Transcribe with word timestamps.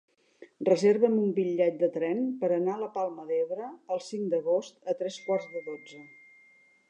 Reserva'm 0.69 1.17
un 1.23 1.27
bitllet 1.39 1.75
de 1.81 1.89
tren 1.97 2.23
per 2.43 2.49
anar 2.55 2.73
a 2.77 2.81
la 2.85 2.89
Palma 2.97 3.27
d'Ebre 3.31 3.69
el 3.97 4.03
cinc 4.07 4.27
d'agost 4.33 4.93
a 4.95 4.95
tres 5.03 5.19
quarts 5.27 5.53
de 5.57 5.63
dotze. 5.69 6.01